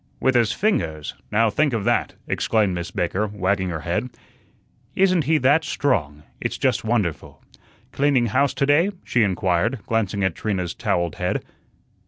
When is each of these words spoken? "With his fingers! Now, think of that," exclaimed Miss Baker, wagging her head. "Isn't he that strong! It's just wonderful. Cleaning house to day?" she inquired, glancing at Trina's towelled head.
"With 0.19 0.33
his 0.33 0.51
fingers! 0.51 1.13
Now, 1.31 1.51
think 1.51 1.73
of 1.73 1.83
that," 1.83 2.15
exclaimed 2.27 2.73
Miss 2.73 2.89
Baker, 2.89 3.27
wagging 3.27 3.69
her 3.69 3.81
head. 3.81 4.09
"Isn't 4.95 5.25
he 5.25 5.37
that 5.37 5.63
strong! 5.63 6.23
It's 6.41 6.57
just 6.57 6.83
wonderful. 6.83 7.43
Cleaning 7.91 8.25
house 8.25 8.55
to 8.55 8.65
day?" 8.65 8.89
she 9.03 9.21
inquired, 9.21 9.81
glancing 9.85 10.23
at 10.23 10.33
Trina's 10.33 10.73
towelled 10.73 11.17
head. 11.17 11.43